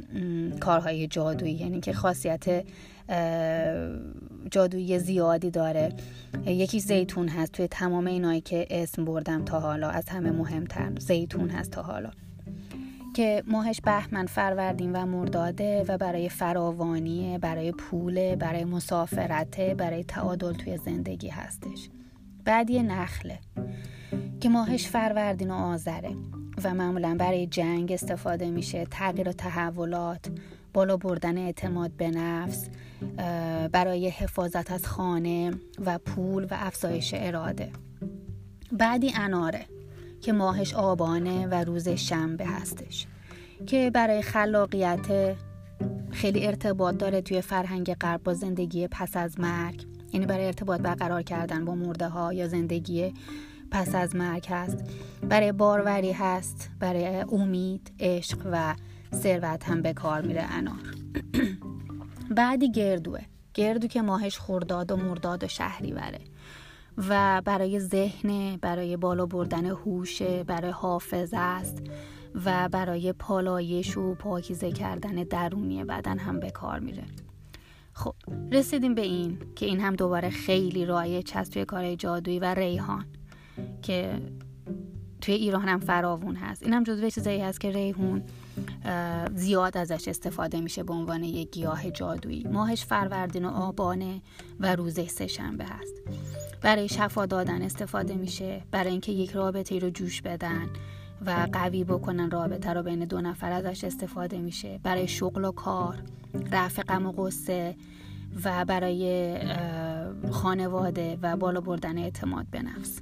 کارهای 0.59 1.07
جادویی. 1.07 1.53
یعنی 1.53 1.79
که 1.79 1.93
خاصیت 1.93 2.65
جادویی 4.57 4.99
زیادی 4.99 5.51
داره. 5.51 5.93
یکی 6.45 6.79
زیتون 6.79 7.27
هست 7.27 7.51
توی 7.51 7.67
تمام 7.67 8.07
اینایی 8.07 8.41
که 8.41 8.67
اسم 8.69 9.05
بردم 9.05 9.45
تا 9.45 9.59
حالا 9.59 9.89
از 9.89 10.09
همه 10.09 10.31
مهمتر 10.31 10.91
زیتون 10.99 11.49
هست 11.49 11.71
تا 11.71 11.81
حالا. 11.81 12.11
که 13.15 13.43
ماهش 13.47 13.81
بهمن 13.81 14.25
فروردین 14.25 14.91
و 14.91 15.05
مرداده 15.05 15.85
و 15.87 15.97
برای 15.97 16.29
فراوانی 16.29 17.37
برای 17.37 17.71
پول 17.71 18.35
برای 18.35 18.65
مسافرته 18.65 19.75
برای 19.75 20.03
تعادل 20.03 20.53
توی 20.53 20.77
زندگی 20.77 21.29
هستش. 21.29 21.89
بعدی 22.45 22.83
نخله 22.83 23.39
که 24.39 24.49
ماهش 24.49 24.87
فروردین 24.87 25.51
و 25.51 25.53
آذره 25.53 26.11
و 26.63 26.73
معمولا 26.73 27.15
برای 27.19 27.47
جنگ 27.47 27.91
استفاده 27.91 28.49
میشه 28.49 28.85
تغییر 28.85 29.29
و 29.29 29.31
تحولات. 29.31 30.25
بالا 30.77 30.97
بردن 30.97 31.37
اعتماد 31.37 31.91
به 31.91 32.09
نفس 32.09 32.69
برای 33.71 34.09
حفاظت 34.09 34.71
از 34.71 34.85
خانه 34.85 35.51
و 35.85 35.97
پول 35.97 36.43
و 36.43 36.47
افزایش 36.51 37.13
اراده. 37.17 37.71
بعدی 38.71 39.11
اناره 39.15 39.65
که 40.21 40.33
ماهش 40.33 40.73
آبانه 40.73 41.47
و 41.47 41.53
روز 41.53 41.89
شنبه 41.89 42.45
هستش 42.45 43.07
که 43.65 43.91
برای 43.93 44.21
خلاقیت 44.21 45.35
خیلی 46.11 46.47
ارتباط 46.47 46.97
داره 46.97 47.21
توی 47.21 47.41
فرهنگ 47.41 47.93
غرب 47.93 48.23
با 48.23 48.33
زندگی 48.33 48.87
پس 48.87 49.17
از 49.17 49.39
مرگ. 49.39 49.85
یعنی 50.13 50.25
برای 50.25 50.45
ارتباط 50.45 50.81
برقرار 50.81 51.21
کردن 51.21 51.65
با 51.65 51.75
مرده 51.75 52.07
ها 52.07 52.33
یا 52.33 52.47
زندگی 52.47 53.13
پس 53.71 53.95
از 53.95 54.15
مرگ 54.15 54.47
هست. 54.49 54.77
برای 55.29 55.51
باروری 55.51 56.11
هست 56.11 56.69
برای 56.79 57.25
امید 57.31 57.91
عشق 57.99 58.37
و 58.51 58.75
ثروت 59.13 59.69
هم 59.69 59.81
به 59.81 59.93
کار 59.93 60.21
میره 60.21 60.41
انار 60.41 60.95
بعدی 62.29 62.71
گردوه. 62.71 63.19
گردو 63.53 63.87
که 63.87 64.01
ماهش 64.01 64.37
خورداد 64.37 64.91
و 64.91 64.95
مرداد 64.95 65.43
و 65.43 65.47
شهریوره 65.47 66.19
و 67.09 67.41
برای 67.45 67.79
ذهن 67.79 68.57
برای 68.57 68.97
بالا 68.97 69.25
بردن 69.25 69.65
هوش 69.65 70.21
برای 70.21 70.71
حافظه 70.71 71.37
است. 71.37 71.83
و 72.45 72.69
برای 72.69 73.13
پالایش 73.13 73.97
و 73.97 74.15
پاکیزه 74.15 74.71
کردن 74.71 75.23
درونی 75.23 75.83
بدن 75.83 76.17
هم 76.17 76.39
به 76.39 76.51
کار 76.51 76.79
میره. 76.79 77.03
خب 77.93 78.15
رسیدیم 78.51 78.95
به 78.95 79.01
این 79.01 79.37
که 79.55 79.65
این 79.65 79.79
هم 79.79 79.95
دوباره 79.95 80.29
خیلی 80.29 80.85
رایج 80.85 81.31
هست 81.33 81.51
توی 81.53 81.65
کار 81.65 81.95
جادویی 81.95 82.39
و 82.39 82.45
ریحان. 82.45 83.05
که 83.81 84.21
توی 85.21 85.33
ایران 85.33 85.67
هم 85.67 85.79
فراوون 85.79 86.35
هست. 86.35 86.63
این 86.63 86.73
هم 86.73 86.83
جزو 86.83 87.09
چیزایی 87.09 87.41
هست 87.41 87.59
که 87.59 87.71
ریحون 87.71 88.23
زیاد 89.35 89.77
ازش 89.77 90.07
استفاده 90.07 90.61
میشه 90.61 90.83
به 90.83 90.93
عنوان 90.93 91.23
یک 91.23 91.51
گیاه 91.51 91.91
جادویی. 91.91 92.43
ماهش 92.51 92.85
فروردین 92.85 93.45
و 93.45 93.49
آبانه 93.49 94.21
و 94.59 94.75
روزه 94.75 95.07
سه 95.07 95.27
شنبه 95.27 95.65
هست. 95.65 95.93
برای 96.61 96.89
شفا 96.89 97.25
دادن 97.25 97.61
استفاده 97.61 98.15
میشه. 98.15 98.61
برای 98.71 98.91
اینکه 98.91 99.11
یک 99.11 99.31
رابطه 99.31 99.79
رو 99.79 99.89
جوش 99.89 100.21
بدن 100.21 100.69
و 101.25 101.47
قوی 101.53 101.83
بکنن 101.83 102.31
رابطه 102.31 102.73
رو 102.73 102.83
بین 102.83 103.05
دو 103.05 103.21
نفر 103.21 103.51
ازش 103.51 103.83
استفاده 103.83 104.37
میشه. 104.37 104.79
برای 104.83 105.07
شغل 105.07 105.45
و 105.45 105.51
کار 105.51 105.95
رفع 106.51 106.83
غم 106.83 107.05
و 107.05 107.11
غصه 107.11 107.75
و 108.43 108.65
برای 108.65 109.37
خانواده 110.31 111.17
و 111.21 111.37
بالا 111.37 111.61
بردن 111.61 111.97
اعتماد 111.97 112.47
به 112.51 112.61
نفس. 112.61 112.99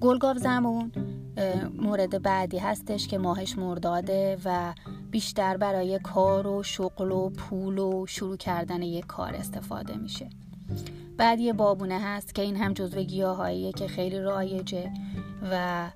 گلگاو 0.00 0.38
زمون 0.38 0.92
مورد 1.78 2.22
بعدی 2.22 2.58
هستش 2.58 3.08
که 3.08 3.18
ماهش 3.18 3.58
مرداده 3.58 4.38
و 4.44 4.74
بیشتر 5.10 5.56
برای 5.56 5.98
کار 5.98 6.46
و 6.46 6.62
شغل 6.62 7.12
و 7.12 7.30
پول 7.30 7.78
و 7.78 8.06
شروع 8.06 8.36
کردن 8.36 8.82
یک 8.82 9.06
کار 9.06 9.34
استفاده 9.34 9.96
میشه. 9.96 10.28
بعد 11.16 11.40
یه 11.40 11.52
بابونه 11.52 11.98
هست 12.00 12.34
که 12.34 12.42
این 12.42 12.56
هم 12.56 12.72
جزو 12.72 13.02
گیاهاییه 13.02 13.72
که 13.72 13.88
خیلی 13.88 14.20
رایجه 14.20 14.90
و 15.52 15.90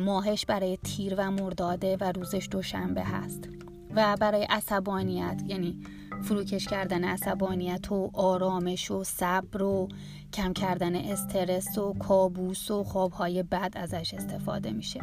ماهش 0.00 0.44
برای 0.44 0.76
تیر 0.76 1.14
و 1.18 1.30
مرداده 1.30 1.96
و 2.00 2.12
روزش 2.12 2.48
دوشنبه 2.50 3.02
هست. 3.02 3.48
و 3.94 4.16
برای 4.20 4.44
عصبانیت 4.44 5.42
یعنی 5.46 5.80
فروکش 6.22 6.66
کردن 6.66 7.04
عصبانیت 7.04 7.92
و 7.92 8.10
آرامش 8.14 8.90
و 8.90 9.04
صبر 9.04 9.62
و 9.62 9.88
کم 10.32 10.52
کردن 10.52 10.96
استرس 10.96 11.78
و 11.78 11.92
کابوس 11.92 12.70
و 12.70 12.84
خوابهای 12.84 13.42
بد 13.42 13.72
ازش 13.76 14.14
استفاده 14.14 14.72
میشه. 14.72 15.00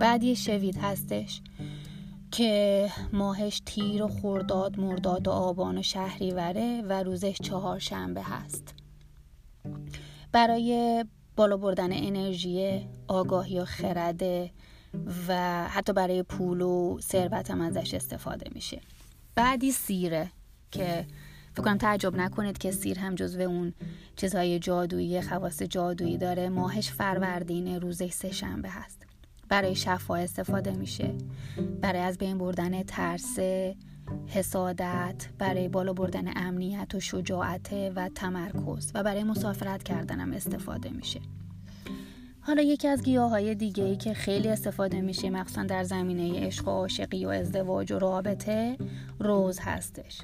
بعد 0.00 0.24
یه 0.24 0.34
شوید 0.34 0.76
هستش 0.76 1.42
که 2.30 2.90
ماهش 3.12 3.62
تیر 3.66 4.02
و 4.02 4.08
خورداد 4.08 4.80
مرداد 4.80 5.28
و 5.28 5.30
آبان 5.30 5.78
و 5.78 5.82
شهریوره 5.82 6.82
و 6.88 7.02
روزش 7.02 7.36
چهارشنبه 7.42 8.22
هست. 8.22 8.74
برای 10.32 11.04
بالا 11.36 11.56
بردن 11.56 11.92
انرژی 11.92 12.86
آگاهی 13.08 13.60
و 13.60 13.64
خرده 13.64 14.50
و 15.28 15.64
حتی 15.68 15.92
برای 15.92 16.22
پول 16.22 16.60
و 16.60 16.98
ثروت 17.00 17.50
هم 17.50 17.60
ازش 17.60 17.94
استفاده 17.94 18.50
میشه. 18.54 18.80
بعدی 19.34 19.72
سیره. 19.72 20.30
که 20.74 21.06
فکر 21.52 21.62
کنم 21.62 21.78
تعجب 21.78 22.16
نکنید 22.16 22.58
که 22.58 22.70
سیر 22.70 22.98
هم 22.98 23.14
جزو 23.14 23.40
اون 23.40 23.72
چیزهای 24.16 24.58
جادویی 24.58 25.22
خواص 25.22 25.62
جادویی 25.62 26.18
داره. 26.18 26.48
ماهش 26.48 26.90
فروردین 26.90 27.80
روزش 27.80 28.12
سه 28.12 28.32
شنبه 28.32 28.68
هست. 28.68 29.06
برای 29.48 29.74
شفا 29.74 30.16
استفاده 30.16 30.72
میشه. 30.72 31.14
برای 31.80 32.00
از 32.00 32.18
بین 32.18 32.38
بردن 32.38 32.82
ترس 32.82 33.38
حسادت 34.26 35.26
برای 35.38 35.68
بالا 35.68 35.92
بردن 35.92 36.32
امنیت 36.36 36.94
و 36.94 37.00
شجاعت 37.00 37.72
و 37.96 38.08
تمرکز 38.14 38.92
و 38.94 39.02
برای 39.02 39.24
مسافرت 39.24 39.82
کردن 39.82 40.20
هم 40.20 40.32
استفاده 40.32 40.90
میشه. 40.90 41.20
حالا 42.40 42.62
یکی 42.62 42.88
از 42.88 43.02
گیاه 43.02 43.30
های 43.30 43.54
دیگه 43.54 43.84
ای 43.84 43.96
که 43.96 44.14
خیلی 44.14 44.48
استفاده 44.48 45.00
میشه 45.00 45.30
مخصوصا 45.30 45.62
در 45.62 45.84
زمینه 45.84 46.46
عشق 46.46 46.68
و 46.68 46.70
عاشقی 46.70 47.26
و 47.26 47.28
ازدواج 47.28 47.92
و 47.92 47.98
رابطه 47.98 48.76
روز 49.18 49.58
هستش. 49.60 50.20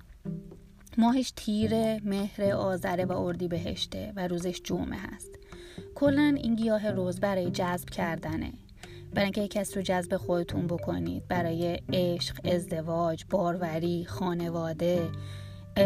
ماهش 0.98 1.32
تیر 1.36 1.70
مهر 2.04 2.52
آذره 2.52 3.04
و 3.04 3.12
اردی 3.12 3.48
بهشته 3.48 4.12
و 4.16 4.28
روزش 4.28 4.60
جمعه 4.64 4.98
هست. 4.98 5.30
کلا 5.94 6.34
این 6.36 6.54
گیاه 6.54 6.90
روز 6.90 7.20
برای 7.20 7.50
جذب 7.50 7.90
کردنه. 7.90 8.52
برای 9.14 9.24
اینکه 9.24 9.48
کس 9.48 9.76
رو 9.76 9.82
جذب 9.82 10.16
خودتون 10.16 10.66
بکنید 10.66 11.28
برای 11.28 11.80
عشق 11.92 12.40
ازدواج 12.44 13.24
باروری 13.30 14.04
خانواده 14.04 15.08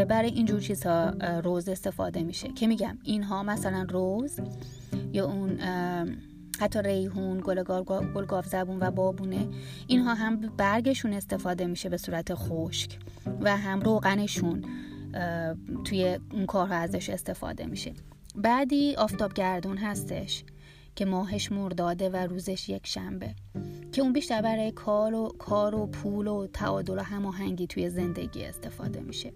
برای 0.09 0.29
اینجور 0.29 0.61
چیزها 0.61 1.11
روز 1.45 1.69
استفاده 1.69 2.23
میشه. 2.23 2.49
که 2.49 2.67
میگم 2.67 2.99
اینها 3.03 3.43
مثلا 3.43 3.87
روز 3.91 4.41
یا 5.13 5.27
اون 5.27 5.61
حتی 6.61 6.83
ریحون 6.83 7.41
گل 7.45 8.43
زبون 8.43 8.79
و 8.81 8.91
بابونه 8.91 9.49
اینها 9.87 10.15
هم 10.15 10.41
برگشون 10.41 11.13
استفاده 11.13 11.67
میشه 11.67 11.89
به 11.89 11.97
صورت 11.97 12.35
خشک 12.35 12.99
و 13.41 13.57
هم 13.57 13.81
روغنشون. 13.81 14.65
توی 15.85 16.19
اون 16.33 16.47
کارها 16.47 16.75
ازش 16.75 17.11
استفاده 17.11 17.67
میشه. 17.67 17.93
بعدی 18.37 18.95
آفتابگردون 18.95 19.77
هستش 19.77 20.45
که 20.97 21.05
ماهش 21.05 21.53
مرداده 21.53 22.09
و 22.09 22.17
روزش 22.17 22.69
یک 22.69 22.87
شنبه 22.87 23.35
که 23.93 24.03
اون 24.03 24.13
بیشتر 24.13 24.43
برای 24.43 24.73
کار 24.73 25.15
و, 25.15 25.29
کار 25.39 25.75
و 25.75 25.87
پول 25.87 26.27
و 26.27 26.47
تعادل 26.47 26.99
و 26.99 27.03
هماهنگی 27.03 27.67
توی 27.67 27.91
زندگی 27.91 28.45
استفاده 28.45 29.01
میشه. 29.01 29.33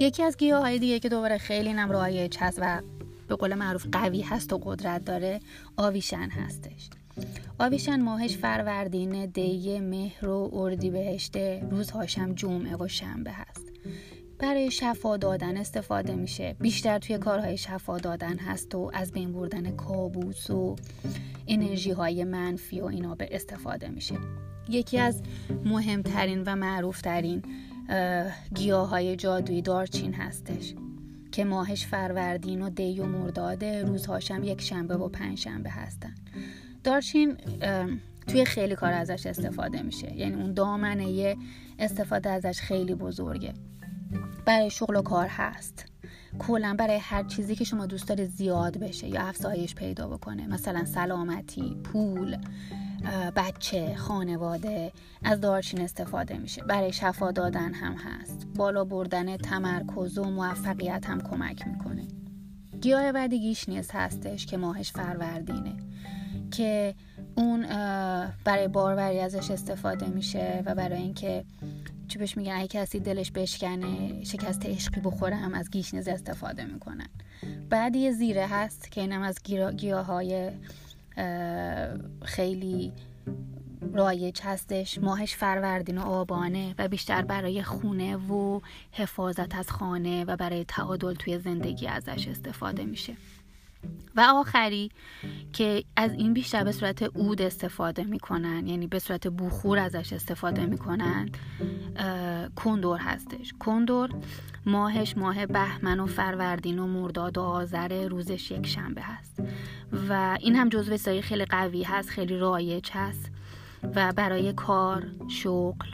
یکی 0.00 0.22
از 0.22 0.36
گیاه 0.36 0.60
های 0.60 0.78
دیگه 0.78 0.98
که 0.98 1.08
دوباره 1.08 1.38
خیلی 1.38 1.72
نم 1.72 1.90
رایج 1.90 2.36
هست 2.40 2.58
و 2.62 2.80
به 3.28 3.36
قول 3.36 3.54
معروف 3.54 3.86
قوی 3.92 4.20
هست 4.20 4.52
و 4.52 4.58
قدرت 4.58 5.04
داره 5.04 5.40
آویشن 5.76 6.28
هستش. 6.28 6.90
آویشن 7.58 8.02
ماهش 8.02 8.36
فروردین 8.36 9.26
دی 9.26 9.80
مهر 9.80 10.28
و 10.28 10.50
اردی 10.52 10.90
بهشته 10.90 11.68
روزهاشم 11.70 12.34
جمعه 12.34 12.76
و 12.76 12.88
شنبه 12.88 13.30
هست. 13.30 13.69
برای 14.40 14.70
شفا 14.70 15.16
دادن 15.16 15.56
استفاده 15.56 16.14
میشه. 16.14 16.56
بیشتر 16.60 16.98
توی 16.98 17.18
کارهای 17.18 17.56
شفا 17.56 17.98
دادن 17.98 18.38
هست 18.38 18.74
و 18.74 18.90
از 18.94 19.12
بین 19.12 19.32
بردن 19.32 19.70
کابوس 19.70 20.50
و 20.50 20.76
انرژی 21.48 21.90
های 21.90 22.24
منفی 22.24 22.80
و 22.80 22.84
اینا 22.84 23.14
به 23.14 23.28
استفاده 23.30 23.88
میشه. 23.88 24.14
یکی 24.68 24.98
از 24.98 25.22
مهمترین 25.64 26.42
و 26.46 26.56
معروفترین 26.56 27.42
گیاه 28.54 28.88
های 28.88 29.16
جادویی 29.16 29.62
دارچین 29.62 30.14
هستش 30.14 30.74
که 31.32 31.44
ماهش 31.44 31.86
فروردین 31.86 32.62
و 32.62 32.70
دی 32.70 33.00
و 33.00 33.06
مرداده 33.06 33.84
روزهاشم 33.84 34.44
یک 34.44 34.60
شنبه 34.60 34.96
و 34.96 35.08
پنج 35.08 35.38
شنبه 35.38 35.70
هستن. 35.70 36.14
دارچین 36.84 37.36
توی 38.26 38.44
خیلی 38.44 38.74
کار 38.74 38.92
ازش 38.92 39.26
استفاده 39.26 39.82
میشه. 39.82 40.16
یعنی 40.16 40.34
اون 40.34 40.54
دامنه 40.54 41.36
استفاده 41.78 42.30
ازش 42.30 42.60
خیلی 42.60 42.94
بزرگه. 42.94 43.54
برای 44.44 44.70
شغل 44.70 44.96
و 44.96 45.02
کار 45.02 45.26
هست. 45.26 45.84
کلا 46.38 46.74
برای 46.78 46.98
هر 46.98 47.22
چیزی 47.22 47.54
که 47.54 47.64
شما 47.64 47.86
دوست 47.86 48.08
دارید 48.08 48.30
زیاد 48.30 48.78
بشه 48.78 49.08
یا 49.08 49.22
افزایش 49.22 49.74
پیدا 49.74 50.08
بکنه. 50.08 50.46
مثلا 50.46 50.84
سلامتی 50.84 51.76
پول 51.84 52.36
بچه 53.36 53.94
خانواده 53.94 54.92
از 55.22 55.40
دارچین 55.40 55.80
استفاده 55.80 56.38
میشه. 56.38 56.62
برای 56.62 56.92
شفا 56.92 57.30
دادن 57.30 57.74
هم 57.74 57.94
هست. 57.94 58.46
بالا 58.56 58.84
بردن 58.84 59.36
تمرکز 59.36 60.18
و 60.18 60.24
موفقیت 60.24 61.06
هم 61.06 61.20
کمک 61.20 61.68
می‌کنه. 61.68 62.08
گیاه 62.80 63.12
بعدی 63.12 63.40
گشنیز 63.40 63.90
هستش 63.92 64.46
که 64.46 64.56
ماهش 64.56 64.92
فروردینه. 64.92 65.76
که 66.50 66.94
اون 67.36 67.66
برای 68.44 68.68
باروری 68.68 69.20
ازش 69.20 69.50
استفاده 69.50 70.06
میشه 70.06 70.62
و 70.66 70.74
برای 70.74 71.02
اینکه 71.02 71.44
چی 72.10 72.18
بهش 72.18 72.36
میگن؟ 72.36 72.52
اگه 72.52 72.68
کسی 72.68 73.00
دلش 73.00 73.30
بشکنه 73.30 74.24
شکست 74.24 74.66
عشقی 74.66 75.00
بخوره 75.00 75.36
هم 75.36 75.54
از 75.54 75.70
گشنیز 75.70 76.08
استفاده 76.08 76.64
می‌کنن. 76.64 77.08
بعد 77.70 77.96
یه 77.96 78.12
زیره 78.12 78.46
هست 78.46 78.90
که 78.90 79.00
اینم 79.00 79.22
از 79.22 79.38
گیاه 79.76 80.06
های 80.06 80.50
خیلی 82.22 82.92
رایج 83.92 84.40
هستش. 84.42 84.98
ماهش 84.98 85.34
فروردین 85.34 85.98
و 85.98 86.02
آبانه 86.02 86.74
و 86.78 86.88
بیشتر 86.88 87.22
برای 87.22 87.62
خونه 87.62 88.16
و 88.16 88.60
حفاظت 88.92 89.54
از 89.54 89.70
خانه 89.70 90.24
و 90.24 90.36
برای 90.36 90.64
تعادل 90.64 91.14
توی 91.14 91.38
زندگی 91.38 91.86
ازش 91.86 92.28
استفاده 92.28 92.84
میشه. 92.84 93.16
و 94.16 94.20
آخری 94.20 94.90
که 95.52 95.84
از 95.96 96.12
این 96.12 96.34
بیشتر 96.34 96.64
به 96.64 96.72
صورت 96.72 97.02
اود 97.02 97.42
استفاده 97.42 98.04
می‌کنن 98.04 98.66
یعنی 98.66 98.86
به 98.86 98.98
صورت 98.98 99.26
بخور 99.26 99.78
ازش 99.78 100.12
استفاده 100.12 100.66
می‌کنن 100.66 101.28
کندور 102.56 102.98
هستش. 102.98 103.54
کندور 103.58 104.10
ماهش 104.66 105.16
ماه 105.16 105.46
بهمن 105.46 106.00
و 106.00 106.06
فروردین 106.06 106.78
و 106.78 106.86
مرداد 106.86 107.38
و 107.38 107.40
آذر 107.40 108.08
روزش 108.08 108.50
یک 108.50 108.66
شنبه 108.66 109.02
هست. 109.02 109.42
و 110.08 110.38
این 110.40 110.56
هم 110.56 110.68
جزو 110.68 110.96
سایی 110.96 111.22
خیلی 111.22 111.44
قوی 111.44 111.82
هست 111.82 112.10
خیلی 112.10 112.38
رایج 112.38 112.90
هست 112.92 113.30
و 113.94 114.12
برای 114.12 114.52
کار 114.52 115.06
شغل 115.28 115.88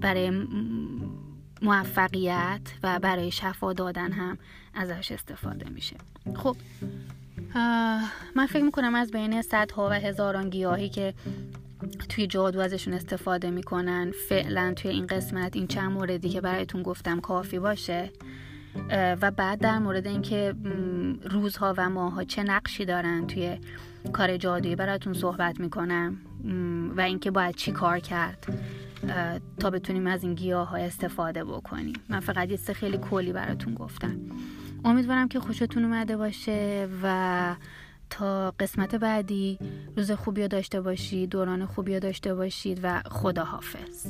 برای 0.00 0.30
موفقیت 1.62 2.60
و 2.82 2.98
برای 2.98 3.30
شفا 3.30 3.72
دادن 3.72 4.12
هم 4.12 4.38
ازش 4.74 5.12
استفاده 5.12 5.70
میشه. 5.70 5.96
خب 6.36 6.56
من 8.36 8.46
فکر 8.48 8.62
می‌کنم 8.62 8.94
از 8.94 9.10
بین 9.10 9.42
صدها 9.42 9.88
و 9.88 9.92
هزاران 9.92 10.50
گیاهی 10.50 10.88
که 10.88 11.14
توی 12.08 12.26
جادو 12.26 12.60
ازشون 12.60 12.94
استفاده 12.94 13.50
می‌کنن 13.50 14.12
فعلا 14.28 14.72
توی 14.76 14.90
این 14.90 15.06
قسمت 15.06 15.56
این 15.56 15.66
چند 15.66 15.92
موردی 15.92 16.28
که 16.28 16.40
برایتون 16.40 16.82
گفتم 16.82 17.20
کافی 17.20 17.58
باشه. 17.58 18.10
و 18.90 19.30
بعد 19.30 19.58
در 19.58 19.78
مورد 19.78 20.06
اینکه 20.06 20.54
روزها 21.30 21.74
و 21.76 21.90
ماهها 21.90 22.24
چه 22.24 22.42
نقشی 22.42 22.84
دارن 22.84 23.26
توی 23.26 23.58
کار 24.12 24.36
جادویی 24.36 24.76
براتون 24.76 25.12
صحبت 25.12 25.60
می‌کنم 25.60 26.16
و 26.96 27.00
اینکه 27.00 27.30
باید 27.30 27.54
چی 27.54 27.72
کار 27.72 27.98
کرد 27.98 28.46
تا 29.60 29.70
بتونیم 29.70 30.06
از 30.06 30.22
این 30.22 30.34
گیاه 30.34 30.68
ها 30.68 30.76
استفاده 30.76 31.44
بکنیم. 31.44 31.94
من 32.08 32.20
فقط 32.20 32.50
یه 32.50 32.56
خیلی 32.56 32.98
کلی 32.98 33.32
براتون 33.32 33.74
گفتم. 33.74 34.16
امیدوارم 34.84 35.28
که 35.28 35.40
خوشتون 35.40 35.84
اومده 35.84 36.16
باشه 36.16 36.88
و 37.02 37.56
تا 38.10 38.50
قسمت 38.50 38.94
بعدی 38.94 39.58
روز 39.96 40.10
خوبی 40.10 40.48
داشته 40.48 40.80
باشید 40.80 41.30
دوران 41.30 41.66
خوبی 41.66 42.00
داشته 42.00 42.34
باشید 42.34 42.80
و 42.82 43.02
خداحافظ. 43.10 44.06